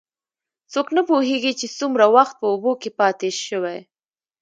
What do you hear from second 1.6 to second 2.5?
څومره وخت په